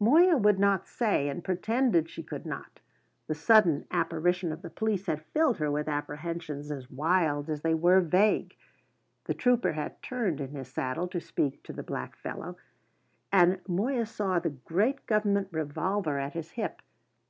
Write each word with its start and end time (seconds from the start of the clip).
Moya 0.00 0.38
would 0.38 0.58
not 0.58 0.86
say, 0.88 1.28
and 1.28 1.44
pretended 1.44 2.08
she 2.08 2.22
could 2.22 2.46
not. 2.46 2.80
The 3.26 3.34
sudden 3.34 3.84
apparition 3.90 4.50
of 4.50 4.62
the 4.62 4.70
police 4.70 5.04
had 5.04 5.20
filled 5.26 5.58
her 5.58 5.70
with 5.70 5.88
apprehensions 5.90 6.70
as 6.70 6.90
wild 6.90 7.50
as 7.50 7.60
they 7.60 7.74
were 7.74 8.00
vague. 8.00 8.56
The 9.26 9.34
trooper 9.34 9.72
had 9.74 10.02
turned 10.02 10.40
in 10.40 10.52
his 10.52 10.68
saddle 10.68 11.06
to 11.08 11.20
speak 11.20 11.62
to 11.64 11.74
the 11.74 11.82
blackfellow, 11.84 12.56
and 13.30 13.60
Moya 13.68 14.06
saw 14.06 14.38
the 14.38 14.48
great 14.64 15.04
Government 15.04 15.48
revolver 15.52 16.18
at 16.18 16.32
his 16.32 16.52
hip. 16.52 16.80